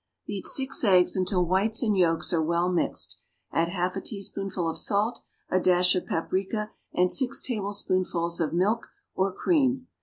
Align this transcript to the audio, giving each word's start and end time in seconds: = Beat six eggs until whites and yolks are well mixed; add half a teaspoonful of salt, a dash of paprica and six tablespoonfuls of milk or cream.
= 0.15 0.25
Beat 0.25 0.47
six 0.47 0.83
eggs 0.83 1.15
until 1.15 1.45
whites 1.45 1.83
and 1.83 1.95
yolks 1.95 2.33
are 2.33 2.41
well 2.41 2.69
mixed; 2.71 3.19
add 3.51 3.69
half 3.69 3.95
a 3.95 4.01
teaspoonful 4.01 4.67
of 4.67 4.75
salt, 4.79 5.21
a 5.51 5.59
dash 5.59 5.93
of 5.93 6.07
paprica 6.07 6.71
and 6.91 7.11
six 7.11 7.39
tablespoonfuls 7.39 8.41
of 8.41 8.51
milk 8.51 8.87
or 9.13 9.31
cream. 9.31 9.85